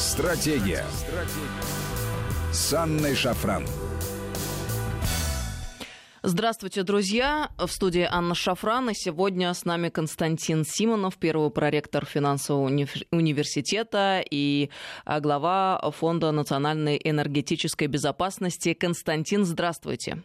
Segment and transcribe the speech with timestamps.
[0.00, 0.86] Стратегия.
[0.92, 2.52] Стратегия.
[2.52, 3.66] С Анной Шафран.
[6.22, 7.50] Здравствуйте, друзья.
[7.58, 8.88] В студии Анна Шафран.
[8.88, 14.70] И сегодня с нами Константин Симонов, первый проректор финансового уни- университета и
[15.04, 18.72] а, глава Фонда национальной энергетической безопасности.
[18.72, 20.22] Константин, здравствуйте.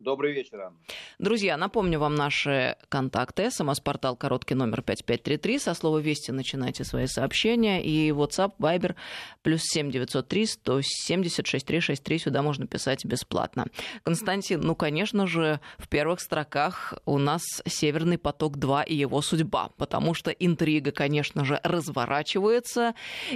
[0.00, 0.76] Добрый вечер, Анна.
[1.20, 3.50] Друзья, напомню вам наши контакты.
[3.50, 5.58] СМС-портал короткий номер 5533.
[5.60, 7.82] Со слова «Вести» начинайте свои сообщения.
[7.82, 8.96] И WhatsApp, Viber,
[9.42, 12.18] плюс 7903 170 6363.
[12.18, 13.66] Сюда можно писать бесплатно.
[14.02, 19.70] Константин, ну, конечно же, в первых строках у нас «Северный поток-2» и его судьба.
[19.76, 22.94] Потому что интрига, конечно же, разворачивается.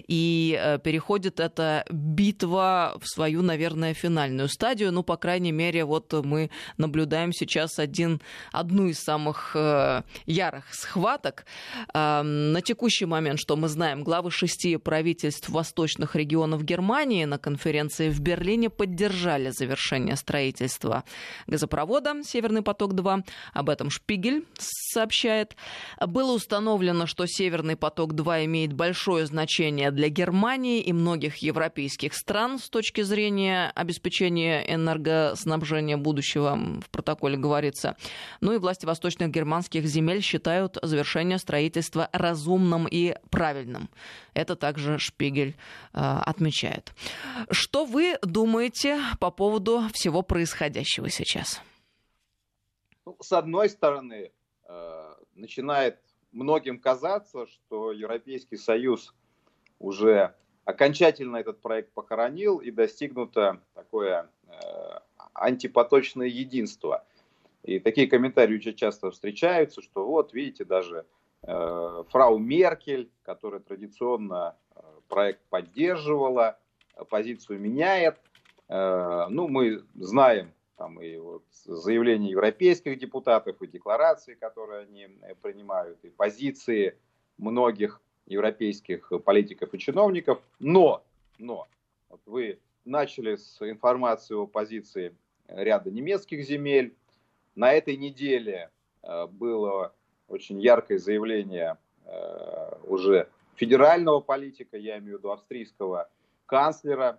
[0.08, 4.90] И э, переходит эта битва в свою, наверное, финальную стадию.
[4.92, 8.20] Ну, по крайней мере, вот мы наблюдаем сейчас один,
[8.52, 11.44] одну из самых э, ярых схваток.
[11.94, 18.08] Э, на текущий момент, что мы знаем, главы шести правительств восточных регионов Германии на конференции
[18.10, 21.04] в Берлине поддержали завершение строительства
[21.46, 23.24] газопровода «Северный поток-2».
[23.52, 25.56] Об этом Шпигель сообщает.
[26.00, 32.68] Было установлено, что «Северный поток-2» имеет большое значение для Германии и многих европейских стран с
[32.68, 37.96] точки зрения обеспечения энергоснабжения будущего в протоколе говорится.
[38.40, 43.88] Ну и власти восточных германских земель считают завершение строительства разумным и правильным.
[44.34, 45.56] Это также Шпигель
[45.92, 46.92] э, отмечает.
[47.50, 51.60] Что вы думаете по поводу всего происходящего сейчас?
[53.04, 54.32] Ну, с одной стороны,
[54.68, 55.98] э, начинает
[56.32, 59.14] многим казаться, что Европейский Союз
[59.78, 64.98] уже окончательно этот проект похоронил и достигнуто такое э,
[65.38, 67.04] антипоточное единство.
[67.64, 71.04] И такие комментарии очень часто встречаются, что вот, видите, даже
[71.42, 76.58] э, фрау Меркель, которая традиционно э, проект поддерживала,
[77.08, 78.18] позицию меняет.
[78.68, 85.34] Э, ну, мы знаем там и вот заявления европейских депутатов, и декларации, которые они э,
[85.42, 86.96] принимают, и позиции
[87.36, 90.40] многих европейских политиков и чиновников.
[90.60, 91.02] Но,
[91.38, 91.66] но,
[92.08, 95.14] вот вы начали с информации о позиции
[95.48, 96.94] ряда немецких земель.
[97.54, 98.70] На этой неделе
[99.02, 99.92] э, было
[100.28, 106.08] очень яркое заявление э, уже федерального политика, я имею в виду австрийского
[106.46, 107.18] канцлера,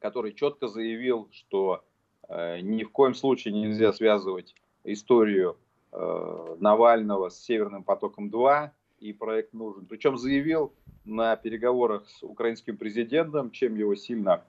[0.00, 1.84] который четко заявил, что
[2.28, 5.56] э, ни в коем случае нельзя связывать историю
[5.92, 8.70] Навального с Северным потоком-2,
[9.02, 9.84] и проект нужен.
[9.84, 10.72] Причем заявил
[11.04, 14.42] на переговорах с украинским президентом, чем его сильно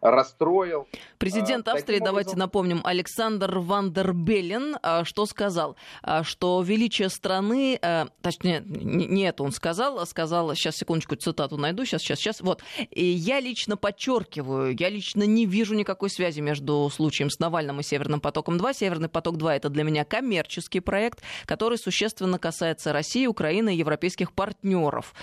[0.00, 0.88] расстроил.
[1.18, 5.76] Президент а, Австрии, давайте напомним, Александр Вандербеллен, а, что сказал?
[6.02, 7.78] А, что величие страны,
[8.22, 12.62] точнее, не это он сказал, сказал, сейчас, секундочку, цитату найду, сейчас, сейчас, сейчас, вот.
[12.90, 17.82] И я лично подчеркиваю, я лично не вижу никакой связи между случаем с Навальным и
[17.82, 18.74] Северным потоком-2.
[18.74, 25.14] Северный поток-2 это для меня коммерческий проект, который существенно касается России, Украины и европейских партнеров.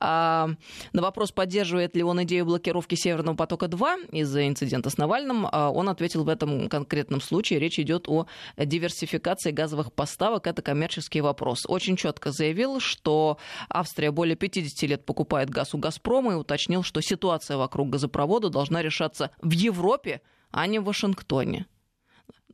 [0.00, 0.56] На
[0.92, 5.88] вопрос, поддерживает ли он идею блокировки Северного потока-2 из из-за инцидента с Навальным, а, он
[5.88, 7.58] ответил в этом конкретном случае.
[7.58, 8.26] Речь идет о
[8.58, 10.46] диверсификации газовых поставок.
[10.46, 11.64] Это коммерческий вопрос.
[11.66, 13.38] Очень четко заявил, что
[13.68, 18.82] Австрия более 50 лет покупает газ у «Газпрома» и уточнил, что ситуация вокруг газопровода должна
[18.82, 20.20] решаться в Европе,
[20.50, 21.66] а не в Вашингтоне.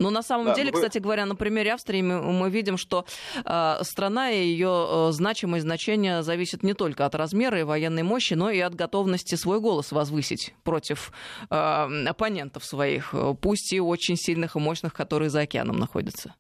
[0.02, 0.78] Но на самом да, деле, вы...
[0.78, 3.04] кстати говоря, на примере Австрии мы, мы видим, что
[3.44, 8.34] э, страна и ее э, значимость, значение зависит не только от размера и военной мощи,
[8.34, 11.12] но и от готовности свой голос возвысить против
[11.50, 16.34] э, оппонентов своих, пусть и очень сильных и мощных, которые за океаном находятся.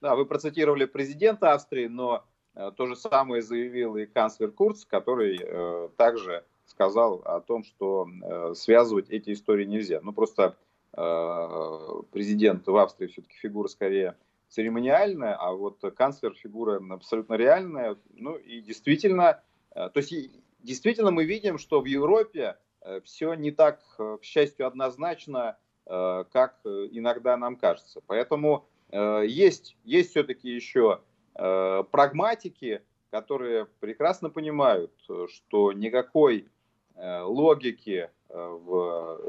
[0.00, 5.40] Да, вы процитировали президента Австрии, но э, то же самое заявил и канцлер Курц, который
[5.42, 10.00] э, также сказал о том, что э, связывать эти истории нельзя.
[10.02, 10.52] Ну, просто Э,
[10.92, 14.16] президент в Австрии все-таки фигура скорее
[14.48, 17.96] церемониальная, а вот канцлер фигура абсолютно реальная.
[18.14, 19.42] Ну и действительно,
[19.74, 20.14] э, то есть
[20.60, 27.36] действительно мы видим, что в Европе э, все не так, к счастью, однозначно, как иногда
[27.36, 28.00] нам кажется.
[28.08, 31.00] Поэтому есть, есть все-таки еще
[31.32, 34.90] прагматики, которые прекрасно понимают,
[35.28, 36.48] что никакой
[36.96, 39.20] логики в,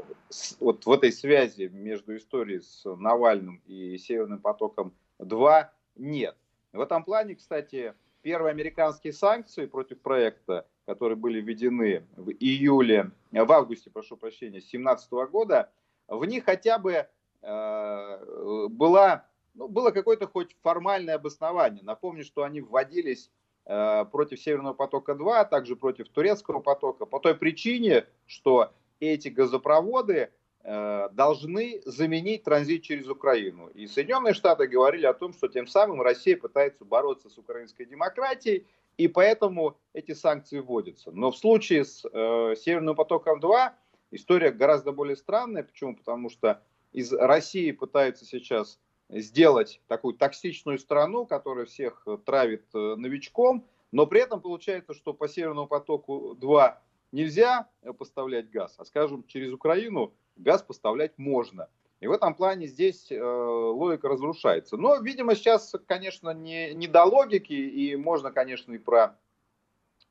[0.60, 5.66] вот в этой связи между историей с Навальным и Северным потоком-2
[5.96, 6.36] нет.
[6.72, 13.52] В этом плане, кстати, первые американские санкции против проекта, которые были введены в июле, в
[13.52, 15.70] августе, прошу прощения, 2017 года,
[16.08, 17.06] в них хотя бы
[17.42, 21.82] э, была, ну, было какое-то хоть формальное обоснование.
[21.84, 23.30] Напомню, что они вводились
[23.64, 28.72] против Северного потока-2, а также против Турецкого потока по той причине, что
[29.06, 30.30] эти газопроводы
[30.70, 33.68] Э, должны заменить транзит через Украину.
[33.68, 38.66] И Соединенные Штаты говорили о том, что тем самым Россия пытается бороться с украинской демократией,
[38.98, 41.10] и поэтому эти санкции вводятся.
[41.10, 43.70] Но в случае с э, Северным потоком-2
[44.10, 45.62] история гораздо более странная.
[45.62, 45.96] Почему?
[45.96, 46.60] Потому что
[46.92, 48.78] из России пытаются сейчас
[49.08, 55.28] сделать такую токсичную страну, которая всех травит э, новичком, но при этом получается, что по
[55.28, 56.82] Северному потоку 2
[57.12, 57.68] нельзя
[57.98, 61.68] поставлять газ, а, скажем, через Украину газ поставлять можно.
[62.00, 64.76] И в этом плане здесь э, логика разрушается.
[64.76, 69.18] Но, видимо, сейчас, конечно, не, не до логики, и можно, конечно, и про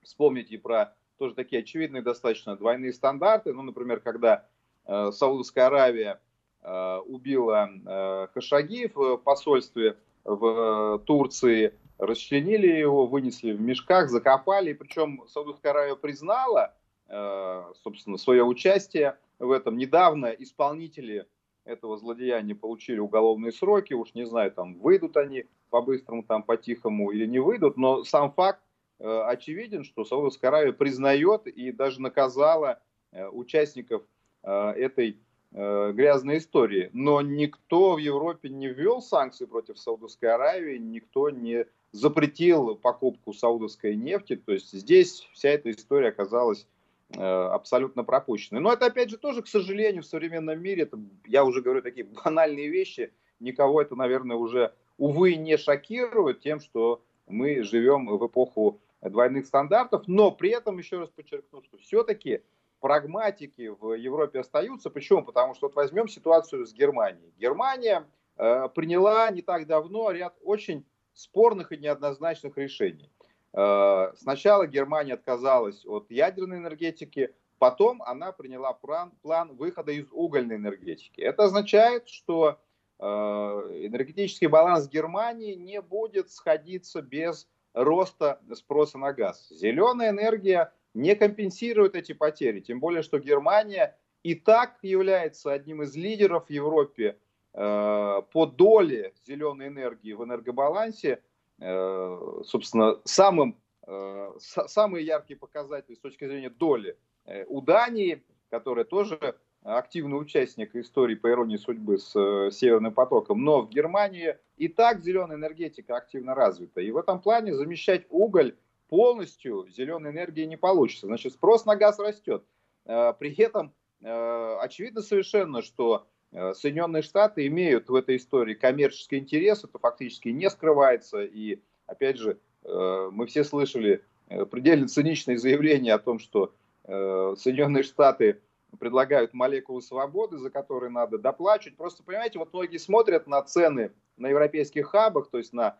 [0.02, 3.54] вспомнить и про тоже такие очевидные достаточно двойные стандарты.
[3.54, 4.46] Ну, например, когда
[4.86, 6.20] э, Саудовская Аравия
[6.62, 14.74] э, убила э, Хашаги в посольстве в э, Турции, расчленили его, вынесли в мешках, закопали.
[14.74, 16.77] Причем Саудовская Аравия признала, э,
[17.10, 19.78] собственно, свое участие в этом.
[19.78, 21.26] Недавно исполнители
[21.68, 27.26] этого злодеяния получили уголовные сроки, уж не знаю, там выйдут они по-быстрому, там по-тихому или
[27.26, 28.62] не выйдут, но сам факт
[29.00, 32.80] э, очевиден, что Саудовская Аравия признает и даже наказала
[33.12, 34.04] э, участников
[34.44, 35.20] э, этой
[35.52, 36.90] э, грязной истории.
[36.94, 43.96] Но никто в Европе не ввел санкции против Саудовской Аравии, никто не запретил покупку саудовской
[43.96, 44.36] нефти.
[44.38, 46.77] То есть здесь вся эта история оказалась Э,
[47.14, 48.60] абсолютно пропущены.
[48.60, 52.06] Но это, опять же, тоже, к сожалению, в современном мире, это, я уже говорю такие
[52.24, 58.82] банальные вещи, никого это, наверное, уже, увы, не шокирует тем, что мы живем в эпоху
[59.02, 62.42] двойных стандартов, но при этом, еще раз подчеркну, что все-таки
[62.80, 64.90] прагматики в Европе остаются.
[64.90, 65.24] Почему?
[65.24, 67.34] Потому что вот возьмем ситуацию с Германией.
[67.38, 68.06] Германия
[68.38, 73.12] э, приняла не так давно ряд очень спорных и неоднозначных решений.
[73.54, 80.56] Э, сначала Германия отказалась от ядерной энергетики, потом она приняла план, план выхода из угольной
[80.58, 81.22] энергетики.
[81.22, 82.60] Это означает, что
[83.00, 89.48] э, энергетический баланс Германии не будет сходиться без роста спроса на газ.
[89.50, 95.96] Зеленая энергия не компенсирует эти потери, тем более, что Германия и так является одним из
[95.96, 97.18] лидеров в Европе
[97.54, 101.22] э, по доле зеленой энергии в энергобалансе–
[101.60, 103.58] собственно, самым,
[103.88, 110.76] э, самые яркие показатели с точки зрения доли э, у Дании, которая тоже активный участник
[110.76, 112.12] истории, по иронии судьбы, с
[112.52, 116.80] Северным потоком, но в Германии и так зеленая энергетика активно развита.
[116.80, 118.56] И в этом плане замещать уголь
[118.88, 121.08] полностью зеленой энергии не получится.
[121.08, 122.46] Значит, спрос на газ растет.
[122.86, 129.80] При этом очевидно совершенно, что Э, Соединенные Штаты имеют в этой истории коммерческий интерес, это
[129.80, 131.24] фактически не скрывается.
[131.24, 136.54] И, опять же, э, мы все слышали э, предельно циничные заявления о том, что
[136.86, 138.40] Соединенные Штаты
[138.80, 141.76] предлагают молекулы свободы, за которые надо доплачивать.
[141.76, 145.78] Просто, понимаете, вот многие смотрят на цены на европейских хабах, то есть на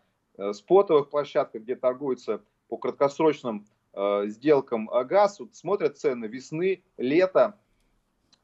[0.52, 3.64] спотовых площадках, где торгуются по краткосрочным
[4.26, 7.58] сделкам газ, вот смотрят цены весны, лета,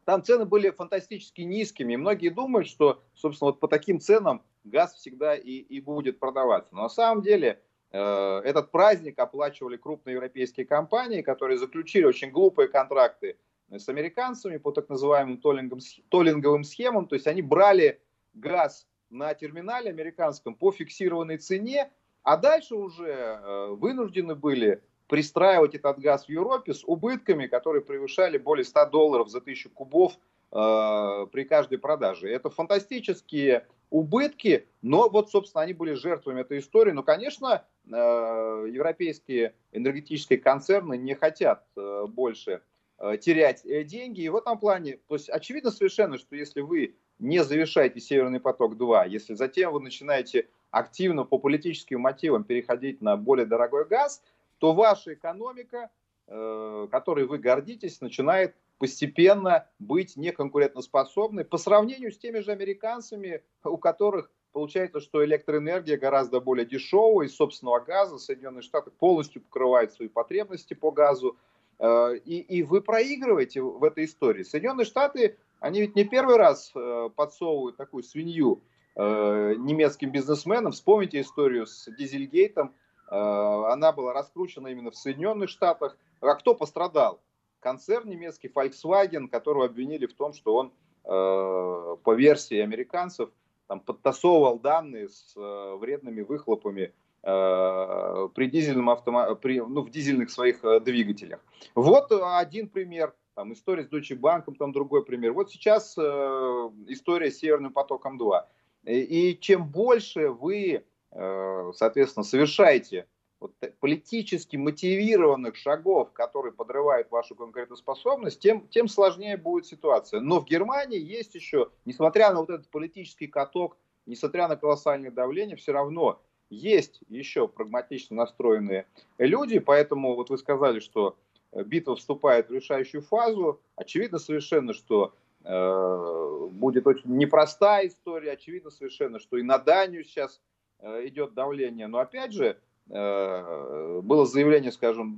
[0.04, 1.94] там цены были фантастически низкими.
[1.94, 6.74] И многие думают, что, собственно, вот по таким ценам газ всегда и, и будет продаваться.
[6.74, 7.60] Но на самом деле
[7.90, 13.38] э, этот праздник оплачивали крупные европейские компании, которые заключили очень глупые контракты
[13.70, 17.06] с американцами по так называемым толлинговым схемам.
[17.06, 18.00] То есть они брали
[18.34, 21.90] газ на терминале американском по фиксированной цене,
[22.23, 28.38] а дальше уже э, вынуждены были пристраивать этот газ в Европе с убытками, которые превышали
[28.38, 30.14] более 100 долларов за тысячу кубов
[30.50, 32.30] э, при каждой продаже.
[32.30, 36.92] Это фантастические убытки, но вот, собственно, они были жертвами этой истории.
[36.92, 42.62] Но, конечно, э, европейские энергетические концерны не хотят э, больше
[42.99, 44.23] э, терять э, деньги.
[44.23, 49.08] И в этом плане, то есть очевидно совершенно, что если вы не завершаете Северный поток-2,
[49.11, 54.23] если затем вы начинаете активно по политическим мотивам переходить на более дорогой газ–
[54.58, 55.90] то ваша экономика,
[56.26, 63.76] э, которой вы гордитесь, начинает постепенно быть неконкурентоспособной по сравнению с теми же американцами, у
[63.76, 70.08] которых получается, что электроэнергия гораздо более дешевая, из собственного газа Соединенные Штаты полностью покрывают свои
[70.08, 71.37] потребности по газу,
[71.78, 74.42] э, и, и вы проигрываете в этой истории.
[74.42, 78.62] Соединенные Штаты, они ведь не первый раз э, подсовывают такую свинью
[78.96, 80.70] немецким бизнесменам.
[80.70, 82.76] Вспомните историю с Дизельгейтом,
[83.14, 85.97] она была раскручена именно в Соединенных Штатах.
[86.21, 87.21] А кто пострадал?
[87.61, 90.73] Концерн немецкий Volkswagen, которого обвинили в том, что он
[91.04, 93.30] э, по версии американцев
[93.68, 96.92] там, подтасовывал данные с э, вредными выхлопами
[97.23, 99.35] при дизельном автомо...
[99.35, 101.40] при, ну, в дизельных своих двигателях.
[101.75, 103.14] Вот один пример.
[103.35, 105.33] Там история с Deutsche Bank, там другой пример.
[105.33, 108.47] Вот сейчас история с Северным потоком 2.
[108.85, 113.06] И чем больше вы, соответственно, совершаете
[113.40, 120.21] вот, политически мотивированных шагов, которые подрывают вашу конкурентоспособность, тем, тем сложнее будет ситуация.
[120.21, 125.56] Но в Германии есть еще, несмотря на вот этот политический каток, несмотря на колоссальное давление,
[125.56, 128.87] все равно есть еще прагматично настроенные
[129.18, 131.16] люди, поэтому вот вы сказали, что
[131.52, 133.61] э, битва вступает в решающую фазу.
[133.76, 138.33] Очевидно совершенно, что э, будет очень непростая история.
[138.33, 141.87] Очевидно совершенно, что и на Данию сейчас э, идет давление.
[141.87, 142.59] Но опять же,
[142.90, 145.16] Э, было заявление, скажем,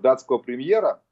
[0.00, 1.02] датского премьера,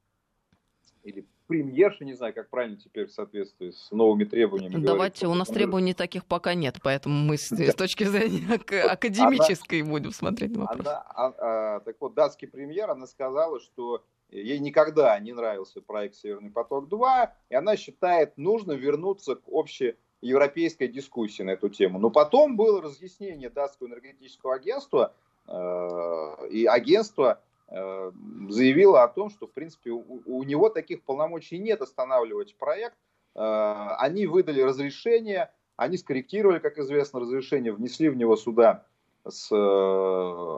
[1.03, 4.85] или премьерши, не знаю, как правильно теперь в соответствии с новыми требованиями.
[4.85, 5.37] Давайте, говорить.
[5.37, 8.55] у нас требований таких пока нет, поэтому мы с, с точки зрения
[8.91, 10.81] академической она, будем смотреть на вопрос.
[10.81, 16.17] Она, а, а, так вот, датский премьер, она сказала, что ей никогда не нравился проект
[16.17, 21.99] «Северный поток-2», и она считает нужно вернуться к общей европейской дискуссии на эту тему.
[21.99, 25.15] Но потом было разъяснение датского энергетического агентства,
[25.49, 28.13] Э, и агентство э,
[28.49, 32.97] заявило о том, что, в принципе, у, него таких полномочий нет останавливать проект.
[33.35, 38.85] Э, они выдали разрешение, они скорректировали, как известно, разрешение, внесли в него сюда
[39.29, 39.51] с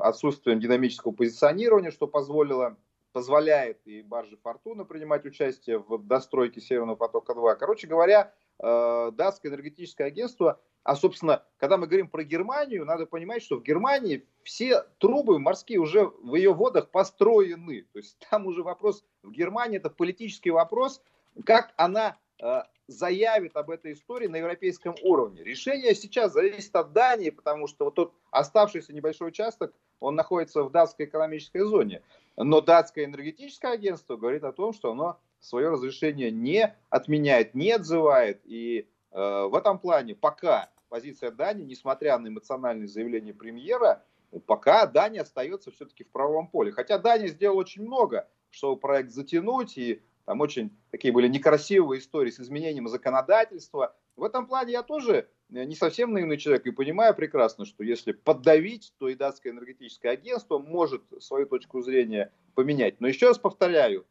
[0.03, 2.77] отсутствием динамического позиционирования, что позволило,
[3.13, 7.57] позволяет и барже Фортуна принимать участие в достройке Северного потока-2.
[7.57, 13.57] Короче говоря, датское энергетическое агентство а, собственно, когда мы говорим про Германию, надо понимать, что
[13.59, 17.83] в Германии все трубы морские уже в ее водах построены.
[17.93, 21.03] То есть там уже вопрос в Германии, это политический вопрос,
[21.45, 25.45] как она э, заявит об этой истории на европейском уровне.
[25.45, 30.71] Решение сейчас зависит от Дании, потому что вот тот оставшийся небольшой участок, он находится в
[30.71, 32.03] датской экономической зоне.
[32.39, 38.41] Но датское энергетическое агентство говорит о том, что оно свое разрешение не отменяет, не отзывает.
[38.45, 44.05] И э, в этом плане пока позиция Дании, несмотря на эмоциональные заявления премьера,
[44.47, 46.73] пока Дания остается все-таки в правом поле.
[46.73, 52.31] Хотя Дания сделала очень много, чтобы проект затянуть, и там очень такие были некрасивые истории
[52.31, 53.97] с изменением законодательства.
[54.17, 58.93] В этом плане я тоже не совсем наивный человек и понимаю прекрасно, что если поддавить,
[58.99, 63.01] то и датское энергетическое агентство может свою точку зрения поменять.
[63.01, 64.05] Но еще раз повторяю, э,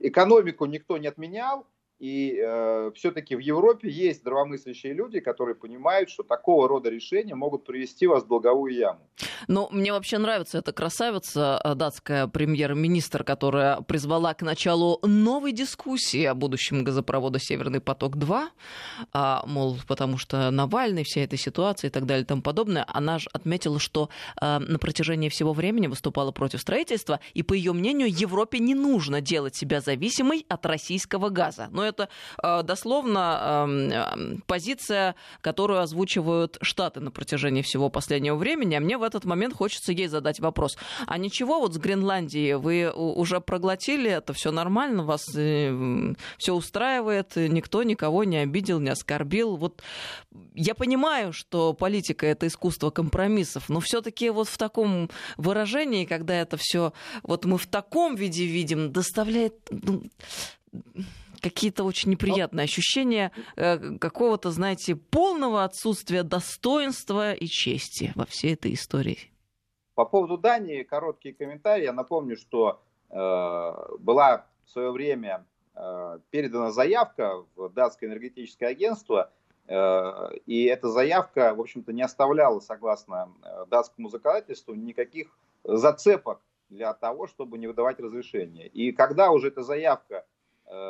[0.00, 1.66] экономику никто не отменял,
[2.04, 7.64] и э, все-таки в Европе есть здравомыслящие люди, которые понимают, что такого рода решения могут
[7.64, 9.00] привести вас в долговую яму.
[9.48, 16.24] Ну, мне вообще нравится эта красавица, э, датская премьер-министр, которая призвала к началу новой дискуссии
[16.24, 18.48] о будущем газопровода «Северный поток-2»,
[19.14, 22.84] а, мол, потому что Навальный, вся эта ситуация и так далее и тому подобное.
[22.86, 27.72] Она же отметила, что а, на протяжении всего времени выступала против строительства, и, по ее
[27.72, 31.68] мнению, Европе не нужно делать себя зависимой от российского газа.
[31.70, 38.74] Но это э, дословно э, позиция, которую озвучивают Штаты на протяжении всего последнего времени.
[38.74, 40.76] А мне в этот момент хочется ей задать вопрос.
[41.06, 47.36] А ничего, вот с Гренландией вы уже проглотили, это все нормально, вас э, все устраивает,
[47.36, 49.56] никто никого не обидел, не оскорбил.
[49.56, 49.82] Вот
[50.54, 56.56] я понимаю, что политика это искусство компромиссов, но все-таки вот в таком выражении, когда это
[56.56, 60.02] все вот мы в таком виде видим, доставляет ну,
[61.44, 68.72] какие-то очень неприятные ощущения э, какого-то, знаете, полного отсутствия достоинства и чести во всей этой
[68.72, 69.18] истории.
[69.94, 71.84] По поводу Дании короткий комментарий.
[71.84, 73.16] Я напомню, что э,
[73.98, 75.44] была в свое время
[75.76, 79.30] э, передана заявка в датское энергетическое агентство,
[79.68, 85.28] э, и эта заявка, в общем-то, не оставляла, согласно э, датскому законодательству, никаких
[85.62, 88.66] зацепок для того, чтобы не выдавать разрешение.
[88.68, 90.24] И когда уже эта заявка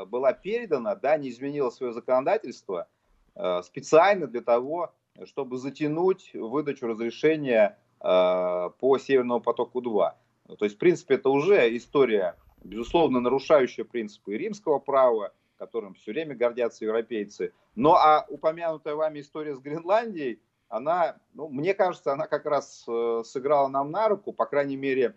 [0.07, 2.89] была передана, да, не изменила свое законодательство
[3.35, 4.93] э, специально для того,
[5.25, 10.13] чтобы затянуть выдачу разрешения э, по Северному потоку-2.
[10.59, 16.35] То есть, в принципе, это уже история, безусловно, нарушающая принципы римского права, которым все время
[16.35, 17.53] гордятся европейцы.
[17.75, 22.85] Но а упомянутая вами история с Гренландией, она, ну, мне кажется, она как раз
[23.25, 25.15] сыграла нам на руку, по крайней мере,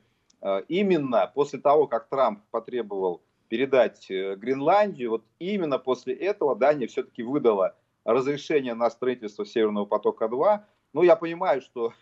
[0.67, 7.23] именно после того, как Трамп потребовал передать э, Гренландию, вот именно после этого Дания все-таки
[7.23, 10.63] выдала разрешение на строительство Северного потока-2.
[10.93, 11.93] Ну, я понимаю, что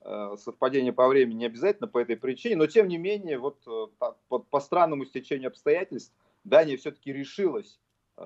[0.00, 3.86] э, совпадение по времени не обязательно по этой причине, но тем не менее, вот э,
[4.28, 7.80] по, по странному стечению обстоятельств, Дания все-таки решилась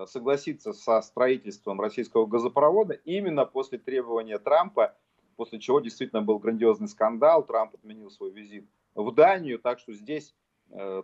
[0.07, 4.95] согласиться со строительством российского газопровода именно после требования Трампа
[5.37, 10.35] после чего действительно был грандиозный скандал, Трамп отменил свой визит в Данию, так что здесь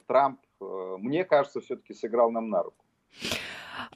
[0.06, 0.40] Трамп,
[0.98, 2.84] мне кажется, все-таки сыграл нам на руку.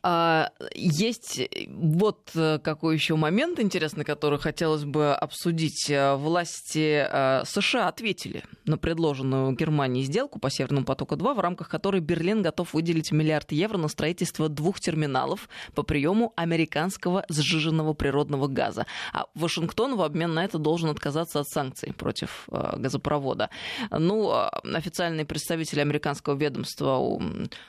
[0.03, 5.91] А, есть вот э, какой еще момент интересный, который хотелось бы обсудить.
[5.91, 12.01] Э, власти э, США ответили на предложенную Германии сделку по Северному потоку-2, в рамках которой
[12.01, 18.87] Берлин готов выделить миллиард евро на строительство двух терминалов по приему американского сжиженного природного газа.
[19.13, 23.51] А Вашингтон в обмен на это должен отказаться от санкций против газопровода.
[23.91, 26.99] Ну, официальный представитель американского ведомства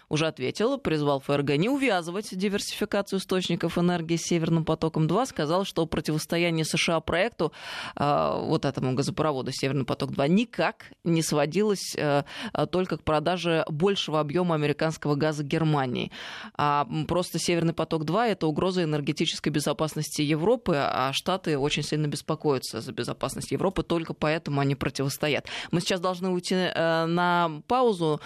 [0.10, 6.66] уже ответил, призвал ФРГ не увязывать поддерживать диверсификацию источников энергии Северным потоком-2, сказал, что противостояние
[6.66, 7.52] США проекту,
[7.96, 12.24] э, вот этому газопроводу Северный поток-2, никак не сводилось э,
[12.72, 16.12] только к продаже большего объема американского газа Германии.
[16.58, 22.92] А просто Северный поток-2 это угроза энергетической безопасности Европы, а Штаты очень сильно беспокоятся за
[22.92, 25.46] безопасность Европы, только поэтому они противостоят.
[25.72, 28.20] Мы сейчас должны уйти э, на паузу,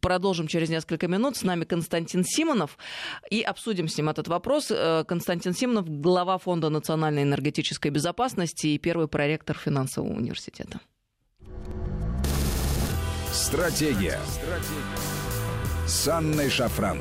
[0.00, 1.36] продолжим через несколько минут.
[1.36, 2.76] С нами Константин Симонов.
[3.30, 4.70] И обсудим с ним этот вопрос.
[4.70, 10.80] Э, Константин Симонов, глава Фонда национальной энергетической безопасности и первый проректор финансового университета.
[13.32, 14.18] Стратегия.
[14.26, 15.18] Стратегия.
[15.86, 17.00] С Анной Шафран.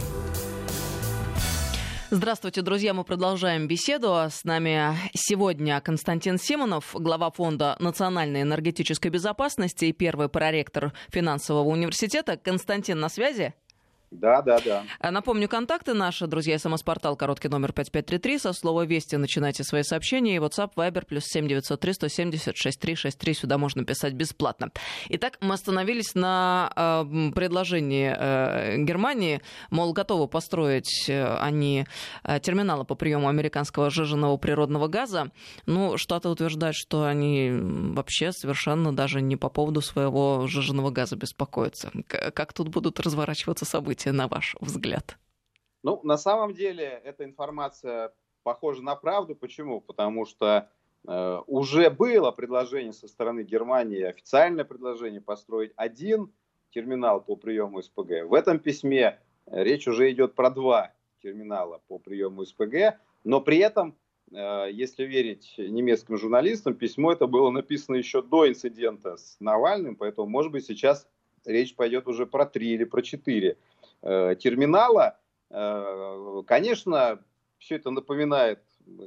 [2.09, 2.93] Здравствуйте, друзья.
[2.93, 4.15] Мы продолжаем беседу.
[4.29, 12.37] С нами сегодня Константин Симонов, глава Фонда национальной энергетической безопасности и первый проректор финансового университета.
[12.37, 13.53] Константин, на связи?
[14.11, 14.83] Да, да, да.
[14.99, 20.37] А, напомню, контакты наши, друзья, смс-портал, короткий номер 5533, со слова «Вести» начинайте свои сообщения,
[20.37, 24.71] и WhatsApp, Viber, плюс 7903 170 6363, сюда можно писать бесплатно.
[25.09, 31.85] Итак, мы остановились на э, предложении э, Германии, мол, готовы построить э, они
[32.23, 35.31] э, терминалы по приему американского жиженного природного газа.
[35.65, 41.91] Ну, Штаты утверждают, что они вообще совершенно даже не по поводу своего жиженного газа беспокоятся.
[42.07, 43.96] Как тут будут разворачиваться события?
[43.97, 45.17] События, на ваш взгляд?
[45.83, 48.11] Ну, на самом деле, эта информация
[48.43, 49.35] похожа на правду.
[49.35, 49.81] Почему?
[49.81, 50.69] Потому что
[51.07, 56.31] э, уже было предложение со стороны Германии, официальное предложение построить один
[56.71, 58.27] терминал по приему СПГ.
[58.27, 60.91] В этом письме речь уже идет про два
[61.23, 63.95] терминала по приему СПГ, но при этом,
[64.31, 70.27] э, если верить немецким журналистам, письмо это было написано еще до инцидента с Навальным, поэтому,
[70.27, 71.07] может быть, сейчас
[71.47, 73.57] речь пойдет уже про три или про четыре
[74.03, 75.17] Э, терминала.
[75.49, 77.19] Э, конечно,
[77.57, 78.61] все это напоминает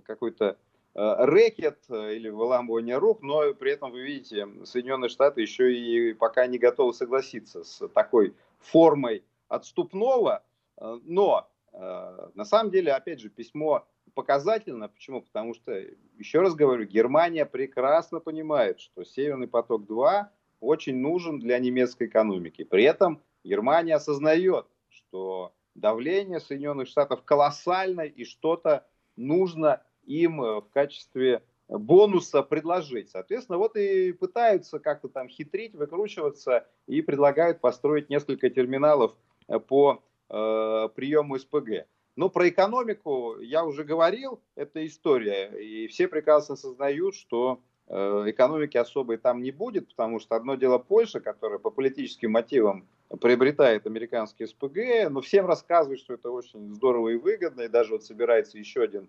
[0.05, 0.59] какой-то
[0.95, 6.47] э, рэкет или выламывание рук, но при этом вы видите, Соединенные Штаты еще и пока
[6.47, 10.43] не готовы согласиться с такой формой отступного,
[10.79, 14.89] но на самом деле, опять же, письмо показательно.
[14.89, 15.23] Почему?
[15.23, 15.73] Потому что,
[16.19, 20.27] еще раз говорю, Германия прекрасно понимает, что Северный поток-2
[20.61, 22.65] очень нужен для немецкой экономики.
[22.65, 24.67] При этом Германия осознает,
[25.11, 33.11] что давление Соединенных Штатов колоссальное и что-то нужно им э, в качестве бонуса предложить.
[33.11, 39.17] Соответственно, вот и пытаются как-то там хитрить, выкручиваться и предлагают построить несколько терминалов
[39.49, 41.87] э, по э, приему СПГ.
[42.17, 45.47] Но про экономику я уже говорил, это история.
[45.59, 51.21] И все прекрасно сознают, что экономики особой там не будет, потому что одно дело Польша,
[51.21, 52.87] которая по политическим мотивам
[53.21, 58.05] приобретает американский СПГ, но всем рассказывают, что это очень здорово и выгодно, и даже вот
[58.05, 59.09] собирается еще один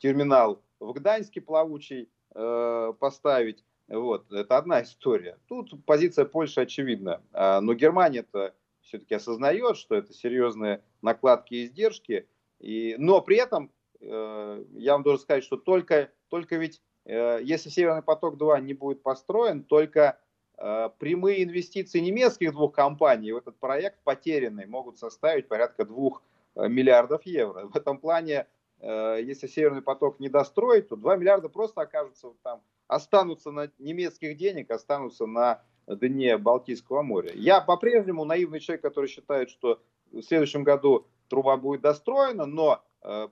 [0.00, 3.64] терминал в Гданьске плавучий э, поставить.
[3.88, 5.38] Вот, это одна история.
[5.48, 7.20] Тут позиция Польши очевидна.
[7.32, 12.26] А, но Германия-то все-таки осознает, что это серьезные накладки и издержки.
[12.60, 17.70] И, но при этом э, я вам должен сказать, что только, только ведь, э, если
[17.70, 20.18] Северный поток-2 не будет построен, только
[20.60, 26.22] Э, прямые инвестиции немецких двух компаний в этот проект потерянный могут составить порядка двух
[26.54, 27.66] э, миллиардов евро.
[27.66, 28.46] В этом плане,
[28.80, 34.36] э, если Северный поток не достроить, то 2 миллиарда просто окажутся там, останутся на немецких
[34.36, 37.32] денег, останутся на дне Балтийского моря.
[37.34, 39.80] Я по-прежнему наивный человек, который считает, что
[40.12, 42.82] в следующем году труба будет достроена, но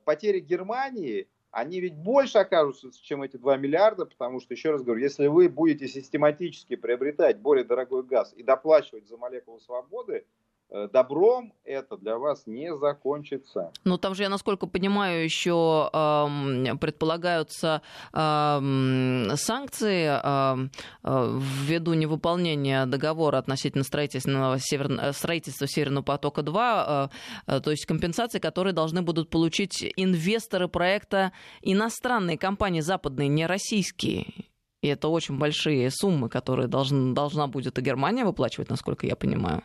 [0.04, 5.00] потери Германии они ведь больше окажутся, чем эти 2 миллиарда, потому что, еще раз говорю,
[5.00, 10.26] если вы будете систематически приобретать более дорогой газ и доплачивать за молекулу свободы,
[10.92, 13.72] добром это для вас не закончится.
[13.84, 20.68] Ну, там же, я насколько понимаю, еще э, предполагаются э, санкции э,
[21.02, 25.12] ввиду невыполнения договора относительно строительства, север...
[25.14, 27.10] строительства Северного потока-2,
[27.46, 34.48] э, то есть компенсации, которые должны будут получить инвесторы проекта иностранные компании западные, не российские.
[34.80, 39.62] И это очень большие суммы, которые должен, должна будет и Германия выплачивать, насколько я понимаю.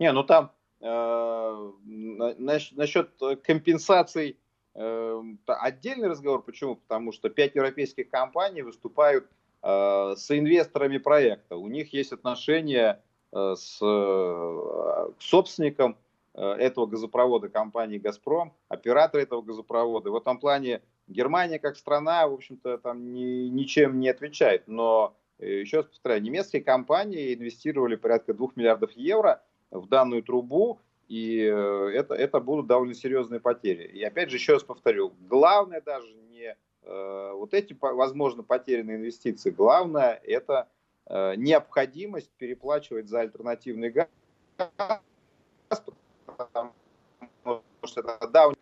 [0.00, 1.72] Не, ну там э,
[2.38, 3.10] насчет
[3.44, 4.38] компенсаций
[4.74, 6.42] э, отдельный разговор.
[6.42, 6.76] Почему?
[6.76, 9.28] Потому что пять европейских компаний выступают
[9.62, 11.56] э, с инвесторами проекта.
[11.56, 15.98] У них есть отношения э, с э, собственником
[16.32, 20.10] э, этого газопровода компании «Газпром», оператор этого газопровода.
[20.10, 24.66] В этом плане Германия как страна, в общем-то, там ни, ничем не отвечает.
[24.66, 31.40] Но, еще раз повторяю, немецкие компании инвестировали порядка 2 миллиардов евро в данную трубу, и
[31.42, 33.84] э, это, это будут довольно серьезные потери.
[33.84, 39.50] И опять же, еще раз повторю, главное даже не э, вот эти, возможно, потерянные инвестиции,
[39.50, 40.68] главное это
[41.06, 44.08] э, необходимость переплачивать за альтернативный газ,
[46.36, 46.72] потому
[47.82, 48.52] что это да,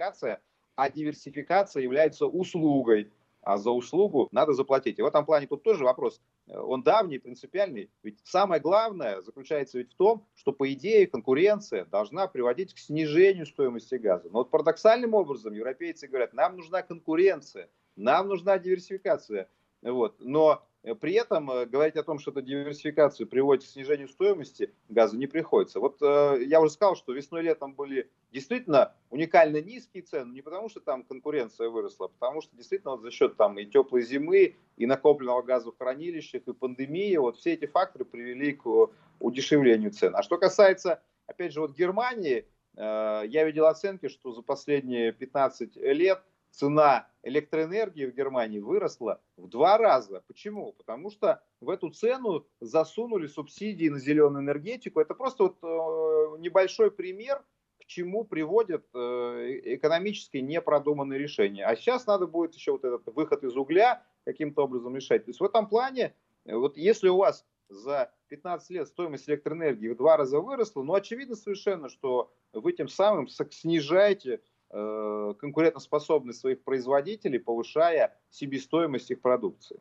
[0.75, 3.11] а диверсификация является услугой,
[3.49, 4.99] а за услугу надо заплатить.
[4.99, 7.91] И в этом плане тут тоже вопрос, э, он давний, принципиальный.
[8.03, 13.47] Ведь самое главное заключается ведь в том, что по идее конкуренция должна приводить к снижению
[13.47, 14.29] стоимости газа.
[14.29, 19.49] Но вот парадоксальным образом европейцы говорят, нам нужна конкуренция, нам нужна диверсификация.
[19.81, 20.17] Вот.
[20.19, 25.17] Но при этом э, говорить о том, что эта диверсификация приводит к снижению стоимости газа,
[25.17, 25.81] не приходится.
[25.81, 30.41] Вот э, я уже сказал, что весной и летом были действительно уникально низкие цены, не
[30.41, 34.03] потому что там конкуренция выросла, а потому что действительно вот за счет там и теплой
[34.03, 39.91] зимы, и накопленного газа в хранилищах, и пандемии, вот все эти факторы привели к удешевлению
[39.91, 40.15] цен.
[40.15, 46.23] А что касается, опять же, вот Германии, я видел оценки, что за последние 15 лет
[46.51, 50.23] цена электроэнергии в Германии выросла в два раза.
[50.27, 50.73] Почему?
[50.73, 55.01] Потому что в эту цену засунули субсидии на зеленую энергетику.
[55.01, 57.45] Это просто вот э, небольшой пример,
[57.81, 61.65] к чему приводят э, экономически непродуманные решения.
[61.65, 65.25] А сейчас надо будет еще вот этот выход из угля каким-то образом решать.
[65.25, 69.89] То есть в этом плане, э, вот если у вас за 15 лет стоимость электроэнергии
[69.89, 76.63] в два раза выросла, ну очевидно совершенно, что вы тем самым снижаете Э, конкурентоспособность своих
[76.63, 79.81] производителей, повышая себестоимость их продукции.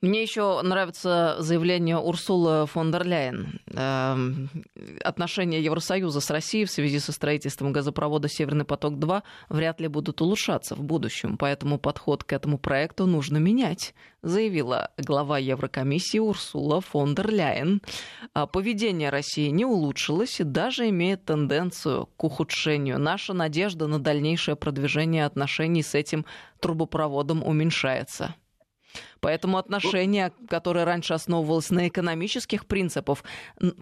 [0.00, 3.60] Мне еще нравится заявление Урсулы фон дер Ляйен.
[3.74, 4.48] Эм,
[5.02, 10.76] отношения Евросоюза с Россией в связи со строительством газопровода «Северный поток-2» вряд ли будут улучшаться
[10.76, 17.32] в будущем, поэтому подход к этому проекту нужно менять, заявила глава Еврокомиссии Урсула фон дер
[17.32, 17.82] Ляйен.
[18.34, 23.00] А поведение России не улучшилось и даже имеет тенденцию к ухудшению.
[23.00, 26.24] Наша надежда на дальнейшее продвижение отношений с этим
[26.60, 28.36] трубопроводом уменьшается.
[29.20, 33.24] Поэтому отношение, которое раньше основывалось на экономических принципах,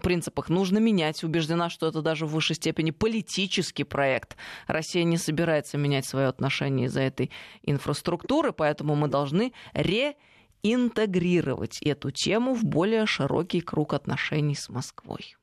[0.01, 1.23] принципах, нужно менять.
[1.23, 4.37] Убеждена, что это даже в высшей степени политический проект.
[4.67, 7.31] Россия не собирается менять свое отношение из-за этой
[7.63, 15.35] инфраструктуры, поэтому мы должны реинтегрировать эту тему в более широкий круг отношений с Москвой.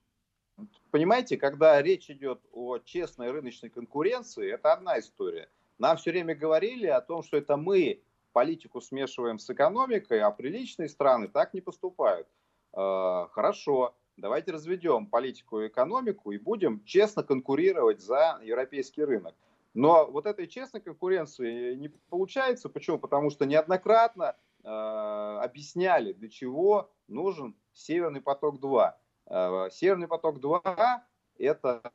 [0.90, 5.48] Понимаете, когда речь идет о честной рыночной конкуренции, это одна история.
[5.79, 8.00] Нам все время говорили о том, что это мы
[8.35, 12.29] политику смешиваем с экономикой, а приличные страны так не поступают.
[12.77, 19.35] Э, хорошо, давайте разведем политику и экономику и будем честно конкурировать за европейский рынок.
[19.73, 22.68] Но вот этой честной конкуренции не получается.
[22.68, 22.99] Почему?
[22.99, 28.92] Потому что неоднократно э, объясняли, для чего нужен Северный поток-2.
[29.27, 31.01] Э, Северный поток-2
[31.38, 31.92] это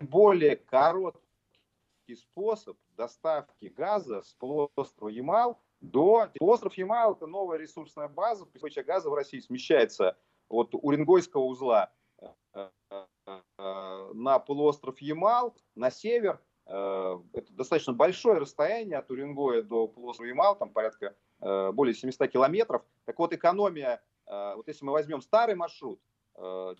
[0.00, 1.23] более короткий
[2.12, 6.28] способ доставки газа с полуострова Ямал до...
[6.38, 10.16] Полуостров Ямал– это новая ресурсная база, добыча газа в России смещается
[10.48, 11.90] от Уренгойского узла
[12.20, 16.40] э, э, на полуостров Ямал, на север.
[16.66, 22.82] Э, это достаточно большое расстояние от Уренгоя до полуострова Ямал, там порядка более 700 километров.
[23.04, 26.13] Так вот, экономия, вот если мы возьмем старый маршрут, Э,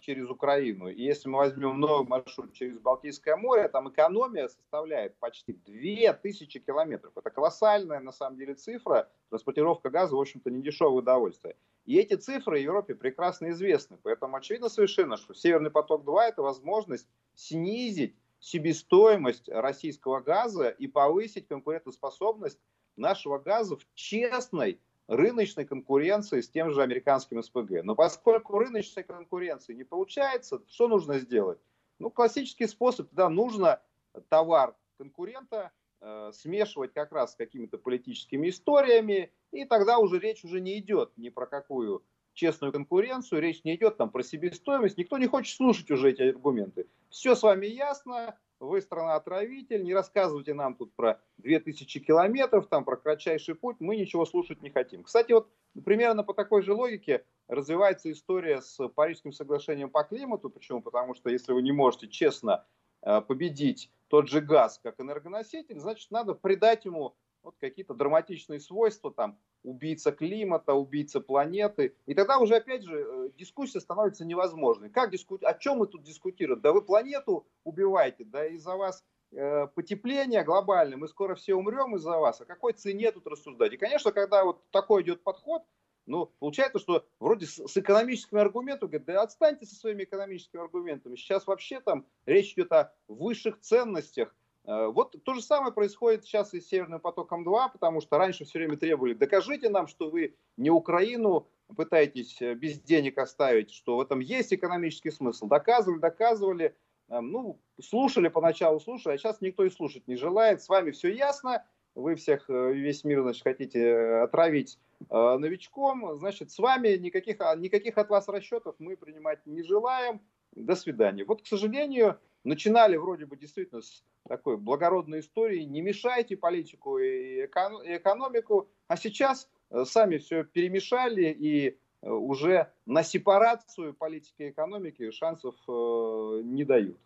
[0.01, 0.89] через Украину.
[0.89, 7.13] И если мы возьмем новый маршрут через Балтийское море, там экономия составляет почти 2000 километров.
[7.17, 9.09] Это колоссальная на самом деле цифра.
[9.31, 11.57] Транспортировка газа, в общем-то, не дешевое удовольствие.
[11.85, 13.97] И эти цифры Европе прекрасно известны.
[14.03, 22.59] Поэтому очевидно совершенно, что Северный поток-2 это возможность снизить себестоимость российского газа и повысить конкурентоспособность
[22.97, 27.83] нашего газа в честной рыночной конкуренции с тем же американским СПГ.
[27.83, 31.59] Но поскольку рыночной конкуренции не получается, что нужно сделать?
[31.99, 33.81] Ну, классический способ, да, нужно
[34.29, 40.61] товар конкурента э, смешивать как раз с какими-то политическими историями, и тогда уже речь уже
[40.61, 45.27] не идет ни про какую честную конкуренцию, речь не идет там про себестоимость, никто не
[45.27, 46.87] хочет слушать уже эти аргументы.
[47.09, 48.37] Все с вами ясно,
[48.67, 54.25] вы страна-отравитель, не рассказывайте нам тут про 2000 километров, там про кратчайший путь, мы ничего
[54.27, 55.05] слушать не хотим.
[55.05, 55.49] Кстати, вот
[55.85, 60.51] примерно по такой же логике развивается история с Парижским соглашением по климату.
[60.51, 60.83] Почему?
[60.83, 62.67] Потому что если вы не можете честно
[63.03, 69.13] э, победить тот же газ как энергоноситель, значит, надо придать ему вот какие-то драматичные свойства,
[69.13, 71.97] там, убийца климата, убийца планеты.
[72.07, 74.91] И тогда уже, опять же, э, дискуссия становится невозможной.
[74.91, 75.39] Как диску...
[75.43, 76.61] О чем мы тут дискутируем?
[76.61, 82.19] Да вы планету убиваете, да из-за вас э, потепление глобальное, мы скоро все умрем из-за
[82.19, 82.41] вас.
[82.41, 83.73] О какой цене тут рассуждать?
[83.73, 85.63] И, конечно, когда вот такой идет подход,
[86.07, 91.17] ну, получается, что вроде с, с экономическими аргументами, говорят, да отстаньте со своими экономическими аргументами.
[91.17, 96.61] Сейчас вообще там речь идет о высших ценностях, вот то же самое происходит сейчас и
[96.61, 101.47] с Северным потоком-2, потому что раньше все время требовали, докажите нам, что вы не Украину
[101.75, 105.47] пытаетесь э, без денег оставить, что в этом есть экономический смысл.
[105.47, 106.77] Доказывали, доказывали,
[107.09, 110.63] э, ну, слушали поначалу, слушали, а сейчас никто и слушать не желает.
[110.63, 114.79] С вами все ясно, вы всех, весь мир, значит, хотите отравить
[115.11, 120.21] новичком, значит, с вами никаких, никаких от вас расчетов мы принимать не желаем.
[120.53, 121.25] До свидания.
[121.25, 127.45] Вот, к сожалению, начинали вроде бы действительно с такой благородной истории, не мешайте политику и
[127.45, 135.11] экономику, а сейчас э, сами все перемешали и э, уже на сепарацию политики и экономики
[135.11, 136.99] шансов э, не дают.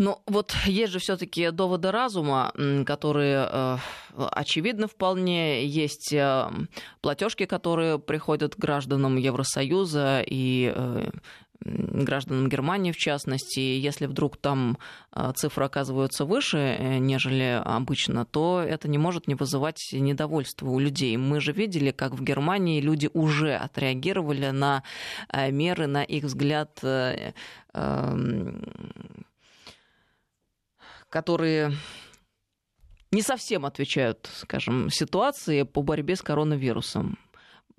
[0.00, 2.54] Ну, вот есть же все-таки доводы разума,
[2.86, 3.76] которые э,
[4.16, 5.66] очевидны вполне.
[5.66, 6.48] Есть э,
[7.02, 11.10] платежки, которые приходят гражданам Евросоюза и э,
[11.62, 14.78] гражданам Германии в частности, если вдруг там
[15.12, 20.78] а, цифры оказываются выше, э, нежели обычно, то это не может не вызывать недовольства у
[20.78, 21.16] людей.
[21.16, 24.82] Мы же видели, как в Германии люди уже отреагировали на
[25.28, 27.32] э, меры, на их взгляд, э,
[27.74, 28.64] эм,
[31.10, 31.72] которые
[33.10, 37.18] не совсем отвечают, скажем, ситуации по борьбе с коронавирусом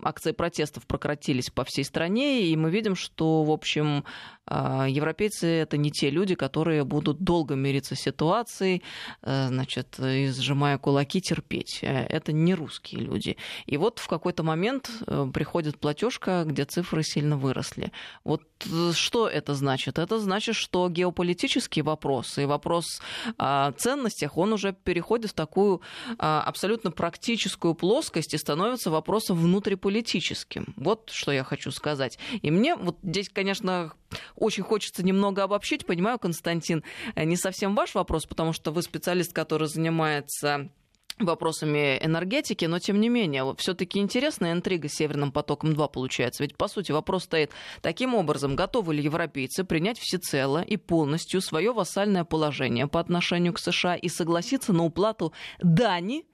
[0.06, 4.04] акции протестов прократились по всей стране, и мы видим, что, в общем,
[4.48, 8.82] европейцы это не те люди, которые будут долго мириться с ситуацией,
[9.22, 11.80] э, значит, и сжимая кулаки терпеть.
[11.82, 13.38] Э, это не русские люди.
[13.66, 17.92] И вот в какой-то момент э, приходит платежка, где цифры сильно выросли.
[18.24, 18.42] Вот
[18.94, 19.98] что это значит?
[19.98, 23.02] Это значит, что геополитический вопрос и вопрос
[23.38, 25.82] о ценностях, он уже переходит в такую
[26.18, 30.74] а, абсолютно практическую плоскость и становится вопросом внутриполитическим.
[30.78, 32.20] Вот что я хочу сказать.
[32.42, 33.94] И мне вот здесь, конечно,
[34.42, 35.86] очень хочется немного обобщить.
[35.86, 36.84] Понимаю, Константин,
[37.16, 40.70] э, не совсем ваш вопрос, потому что вы специалист, который занимается
[41.20, 46.44] вопросами энергетики, но тем не менее, все-таки интересная интрига с Северным потоком 2 получается.
[46.44, 47.52] Ведь, по сути, вопрос стоит
[47.82, 53.60] таким образом, готовы ли европейцы принять всецело и полностью свое вассальное положение по отношению к
[53.60, 56.26] США и согласиться на уплату дани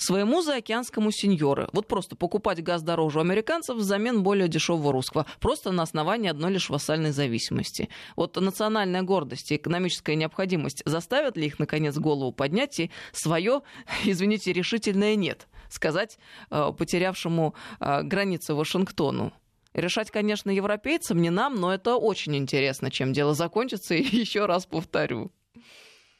[0.00, 1.68] своему заокеанскому сеньору.
[1.72, 5.26] Вот просто покупать газ дороже у американцев взамен более дешевого русского.
[5.40, 7.88] Просто на основании одной лишь вассальной зависимости.
[8.16, 13.62] Вот национальная гордость и экономическая необходимость заставят ли их, наконец, голову поднять и свое,
[14.04, 16.18] извините, решительное «нет» сказать
[16.50, 19.32] э, потерявшему э, границы Вашингтону?
[19.72, 24.66] Решать, конечно, европейцам, не нам, но это очень интересно, чем дело закончится, и еще раз
[24.66, 25.30] повторю.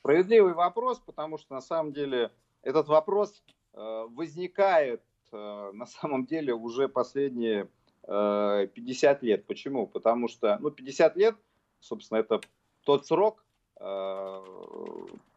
[0.00, 2.30] Справедливый вопрос, потому что на самом деле
[2.62, 5.02] этот вопрос возникает
[5.32, 7.68] э, на самом деле уже последние
[8.02, 9.46] 50 э, лет.
[9.46, 9.86] Почему?
[9.86, 11.36] Потому что ну, 50 лет,
[11.80, 12.40] собственно, это
[12.84, 13.44] тот срок,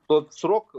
[0.07, 0.73] тот срок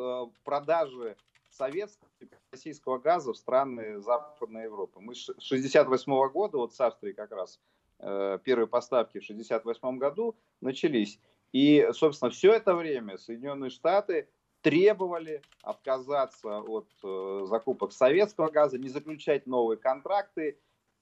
[0.44, 1.16] продажи
[1.50, 2.08] советского
[2.50, 5.00] российского газа в страны Западной Европы.
[5.00, 7.60] Мы с 68 года, вот с Австрии как раз,
[7.98, 11.20] первые поставки в 68 году начались.
[11.52, 14.28] И, собственно, все это время Соединенные Штаты
[14.64, 20.58] требовали отказаться от э, закупок советского газа, не заключать новые контракты.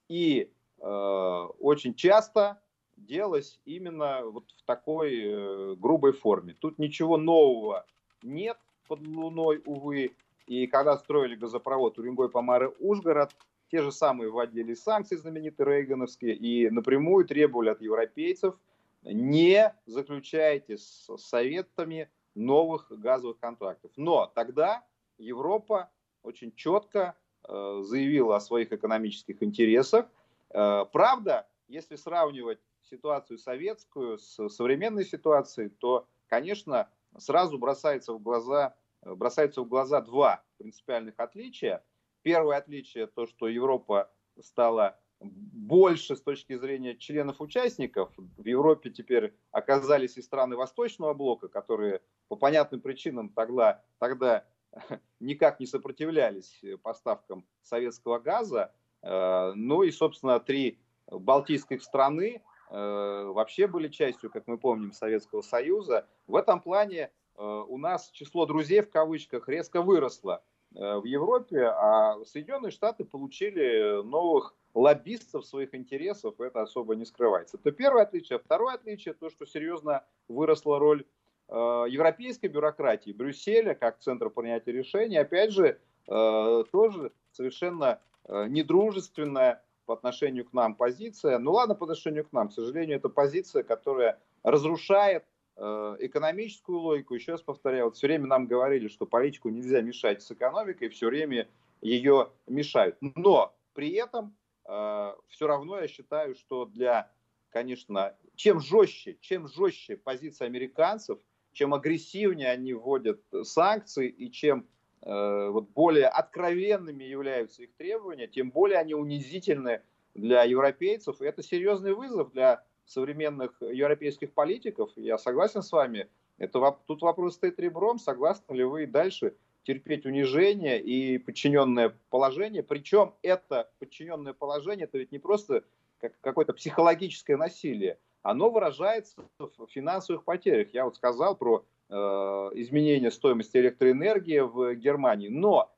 [0.09, 2.61] И э, очень часто
[2.97, 6.57] делалось именно вот в такой э, грубой форме.
[6.59, 7.85] Тут ничего нового
[8.21, 8.57] нет
[8.89, 10.11] под Луной, увы.
[10.45, 13.31] И когда строили газопровод Уренгой, Помары, Ужгород,
[13.71, 18.55] те же самые вводили санкции знаменитые рейгановские и напрямую требовали от европейцев
[19.03, 23.91] не заключайте с советами новых газовых контрактов.
[23.95, 24.83] Но тогда
[25.17, 25.91] Европа
[26.23, 27.15] очень четко
[27.47, 30.07] э, заявила о своих экономических интересах.
[30.49, 38.75] Э, правда, если сравнивать ситуацию советскую с современной ситуацией, то, конечно, сразу бросается в глаза,
[39.01, 41.83] бросается в глаза два принципиальных отличия.
[42.21, 48.11] Первое отличие то, что Европа стала больше с точки зрения членов-участников.
[48.17, 54.45] В Европе теперь оказались и страны Восточного блока, которые по понятным причинам тогда, тогда
[55.19, 58.71] никак не сопротивлялись поставкам советского газа.
[59.01, 65.41] Э, ну и, собственно, три балтийских страны э, вообще были частью, как мы помним, Советского
[65.41, 66.07] Союза.
[66.27, 70.43] В этом плане э, у нас число друзей в кавычках резко выросло
[70.75, 77.57] в Европе, а Соединенные Штаты получили новых лоббистов своих интересов, это особо не скрывается.
[77.57, 78.39] Это первое отличие.
[78.39, 85.17] Второе отличие, то, что серьезно выросла роль Э, европейской бюрократии, Брюсселя как центр принятия решений,
[85.17, 91.37] опять же, э, тоже совершенно э, недружественная по отношению к нам позиция.
[91.39, 95.25] Ну ладно, по отношению к нам, к сожалению, это позиция, которая разрушает
[95.55, 97.13] экономическую логику.
[97.13, 101.05] Еще раз повторяю, вот все время нам говорили, что политику нельзя мешать с экономикой, все
[101.09, 101.47] время
[101.79, 102.97] ее мешают.
[102.99, 107.11] Но при этом все равно я считаю, что для,
[107.49, 111.19] конечно, чем жестче, чем жестче позиция американцев–
[111.53, 114.67] чем агрессивнее они вводят санкции и чем
[115.01, 119.81] э, вот более откровенными являются их требования, тем более они унизительны
[120.13, 121.21] для европейцев.
[121.21, 124.91] И это серьезный вызов для современных европейских политиков.
[124.95, 126.09] Я согласен с вами.
[126.37, 127.99] Это, тут вопрос стоит ребром.
[127.99, 132.63] Согласны ли вы и дальше терпеть унижение и подчиненное положение?
[132.63, 135.63] Причем это подчиненное положение, это ведь не просто
[135.99, 140.73] как какое-то психологическое насилие, оно выражается в финансовых потерях.
[140.73, 145.27] Я вот сказал про э, изменение стоимости электроэнергии в Германии.
[145.27, 145.71] Но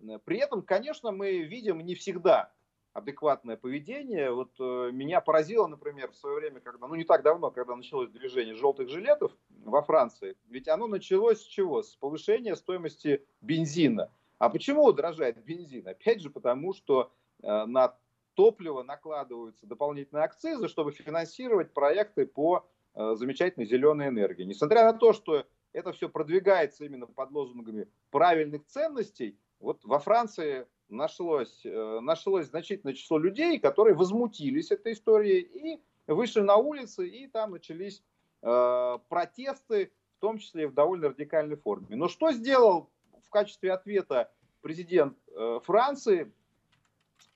[0.00, 2.52] э, при этом, конечно, мы видим не всегда
[2.92, 4.32] адекватное поведение.
[4.32, 8.10] Вот э, меня поразило, например, в свое время, когда, ну не так давно, когда началось
[8.10, 9.32] движение желтых жилетов
[9.64, 11.84] во Франции, ведь оно началось с чего?
[11.84, 14.10] С повышения стоимости бензина.
[14.38, 15.86] А почему дорожает бензин?
[15.86, 17.96] Опять же, потому что на
[18.34, 24.44] топливо накладываются дополнительные акцизы, чтобы финансировать проекты по э, замечательной зеленой энергии.
[24.44, 30.66] Несмотря на то, что это все продвигается именно под лозунгами правильных ценностей, вот во Франции
[30.88, 37.26] нашлось, э, нашлось значительное число людей, которые возмутились этой историей и вышли на улицы, и
[37.26, 38.02] там начались
[38.42, 41.96] э, протесты, в том числе и в довольно радикальной форме.
[41.96, 42.90] Но что сделал
[43.26, 45.18] в качестве ответа президент
[45.64, 46.32] Франции?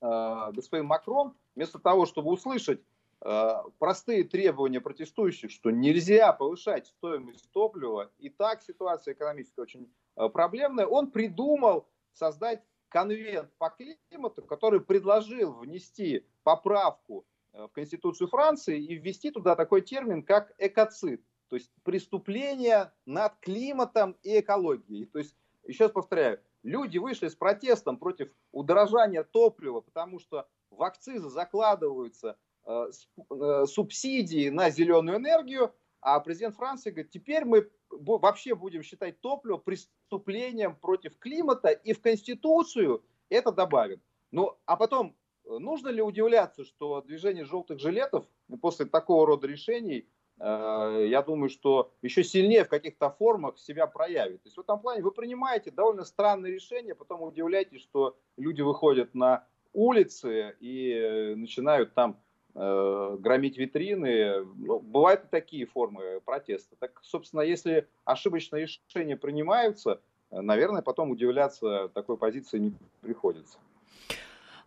[0.00, 2.80] Э, господин Макрон, вместо того, чтобы услышать
[3.22, 10.28] э, простые требования протестующих, что нельзя повышать стоимость топлива, и так ситуация экономическая очень э,
[10.28, 18.94] проблемная, он придумал создать конвент по климату, который предложил внести поправку в Конституцию Франции и
[18.94, 25.06] ввести туда такой термин, как экоцид, то есть преступление над климатом и экологией.
[25.06, 30.82] То есть, еще раз повторяю, Люди вышли с протестом против удорожания топлива, потому что в
[30.82, 32.90] акцизы закладываются э,
[33.30, 39.58] э, субсидии на зеленую энергию, а президент Франции говорит, теперь мы вообще будем считать топливо
[39.58, 44.02] преступлением против климата и в Конституцию это добавим.
[44.32, 48.26] Ну, а потом, э, нужно ли удивляться, что движение желтых жилетов
[48.60, 54.42] после такого рода решений я думаю, что еще сильнее в каких-то формах себя проявит.
[54.42, 59.14] То есть в этом плане вы принимаете довольно странные решения, потом удивляетесь, что люди выходят
[59.14, 59.46] на
[59.76, 62.18] улицы и э, начинают там
[62.54, 64.44] э, громить витрины.
[64.56, 66.76] Ну, бывают и такие формы протеста.
[66.78, 72.72] Так, собственно, если ошибочные решения принимаются, наверное, потом удивляться такой позиции не
[73.02, 73.58] приходится.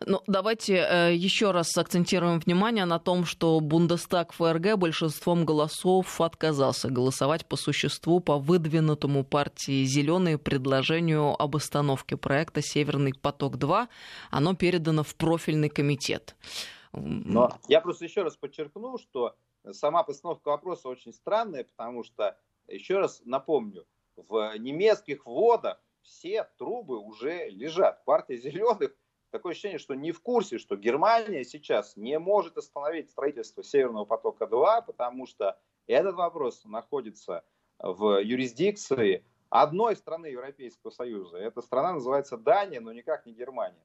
[0.05, 6.89] Ну, давайте э, еще раз акцентируем внимание на том, что Бундестаг ФРГ большинством голосов отказался
[6.89, 13.87] голосовать по существу по выдвинутому партии «Зеленые» предложению об остановке проекта «Северный поток-2».
[14.31, 16.37] Оно передано в профильный комитет.
[16.93, 19.35] Но я просто еще раз подчеркну, что
[19.71, 23.85] сама постановка вопроса очень странная, потому что, еще раз напомню,
[24.15, 28.03] в немецких водах все трубы уже лежат.
[28.05, 28.95] Партия зеленых
[29.31, 34.85] такое ощущение, что не в курсе, что Германия сейчас не может остановить строительство Северного потока-2,
[34.85, 37.43] потому что этот вопрос находится
[37.79, 41.37] в юрисдикции одной страны Европейского Союза.
[41.37, 43.83] Эта страна называется Дания, но никак не Германия.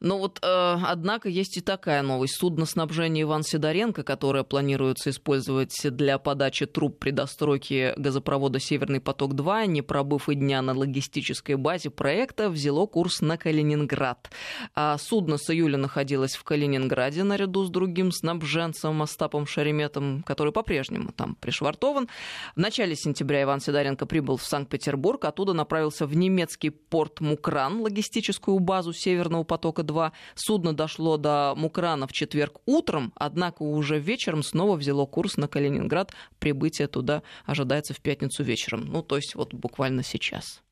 [0.00, 2.36] Но вот, э, однако, есть и такая новость.
[2.36, 9.66] Судно снабжения Иван Сидоренко, которое планируется использовать для подачи труб при достройке газопровода «Северный поток-2»,
[9.66, 14.30] не пробыв и дня на логистической базе проекта, взяло курс на Калининград.
[14.74, 21.10] А судно с июля находилось в Калининграде наряду с другим снабженцем Остапом Шереметом, который по-прежнему
[21.10, 22.08] там пришвартован.
[22.54, 28.60] В начале сентября Иван Сидоренко прибыл в Санкт-Петербург, оттуда направился в немецкий порт Мукран, логистическую
[28.60, 30.12] базу «Северного потока 2.
[30.36, 36.12] Судно дошло до Мукрана в четверг утром, однако уже вечером снова взяло курс на Калининград.
[36.38, 38.84] Прибытие туда ожидается в пятницу вечером.
[38.84, 40.62] Ну, то есть вот буквально сейчас.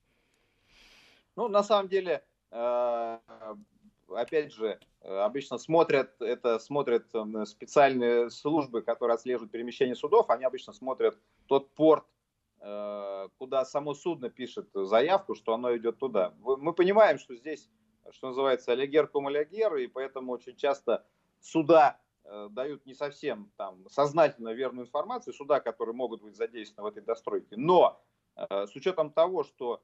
[1.35, 3.19] Ну, на самом деле, э,
[4.09, 7.07] опять же, обычно смотрят, это смотрят
[7.47, 12.05] специальные службы, которые отслеживают перемещение судов, они обычно смотрят тот порт,
[12.61, 16.35] Э, куда само судно пишет заявку, что оно идет туда.
[16.41, 17.69] Мы понимаем, что здесь,
[18.13, 21.05] что называется, аллигер кум аллигер, и поэтому очень часто
[21.41, 26.93] суда э, дают не совсем там сознательно верную информацию, суда, которые могут быть задействованы в
[26.93, 27.57] этой достройке.
[27.57, 28.01] Но
[28.37, 29.83] э, с учетом того, что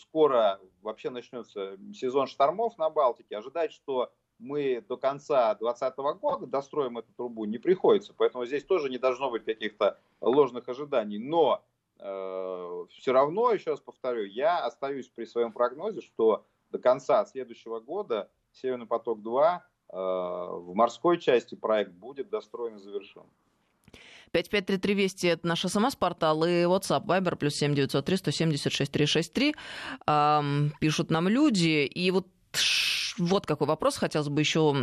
[0.00, 6.98] скоро вообще начнется сезон штормов на Балтике, ожидать, что мы до конца 2020 года достроим
[6.98, 8.12] эту трубу не приходится.
[8.12, 11.18] Поэтому здесь тоже не должно быть каких-то ложных ожиданий.
[11.18, 11.62] Но
[12.00, 17.80] Э, все равно, еще раз повторю, я остаюсь при своем прогнозе, что до конца следующего
[17.80, 23.24] года Северный поток-2 э, в морской части проект будет достроен и завершен.
[24.32, 29.54] 5533 Вести– это наш СМС-портал и WhatsApp, Viber, плюс 7903 176 363.
[30.06, 31.86] Эм, пишут нам люди.
[31.86, 32.26] И вот
[33.18, 34.74] вот какой вопрос хотелось бы еще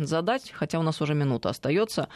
[0.00, 2.08] задать, хотя у нас уже минута остается.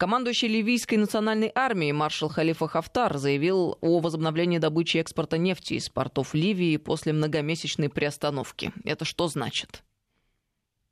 [0.00, 5.90] Командующий ливийской национальной армией маршал Халифа Хафтар заявил о возобновлении добычи и экспорта нефти из
[5.90, 8.72] портов Ливии после многомесячной приостановки.
[8.84, 9.82] Это что значит?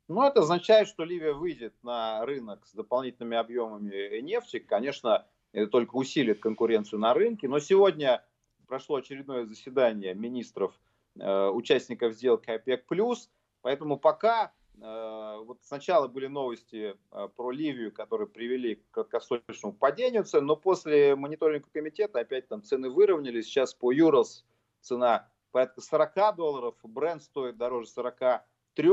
[0.07, 4.59] Ну, это означает, что Ливия выйдет на рынок с дополнительными объемами нефти.
[4.59, 7.47] Конечно, это только усилит конкуренцию на рынке.
[7.47, 8.23] Но сегодня
[8.67, 10.71] прошло очередное заседание министров,
[11.19, 12.85] э, участников сделки ОПЕК+.
[13.63, 20.45] Поэтому пока вот сначала были новости э, про Ливию, которые привели к краткосрочному падению цен,
[20.45, 23.45] но после мониторинга комитета опять там цены выровнялись.
[23.45, 24.45] Сейчас по Юрос
[24.81, 28.89] цена порядка 40 долларов, бренд стоит дороже 43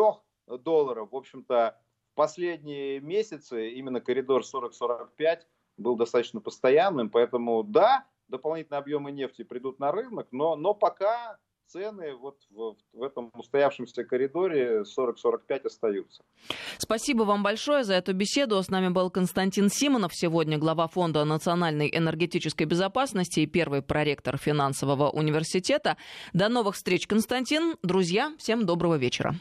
[0.58, 1.10] долларов.
[1.12, 1.78] В общем-то,
[2.12, 5.42] в последние месяцы именно коридор 40-45
[5.76, 12.14] был достаточно постоянным, поэтому да, дополнительные объемы нефти придут на рынок, но, но пока цены
[12.14, 16.22] вот в, в этом устоявшемся коридоре 40-45 остаются.
[16.78, 18.62] Спасибо вам большое за эту беседу.
[18.62, 25.10] С нами был Константин Симонов, сегодня глава Фонда национальной энергетической безопасности и первый проректор финансового
[25.10, 25.96] университета.
[26.32, 27.76] До новых встреч, Константин.
[27.82, 29.34] Друзья, всем доброго вечера.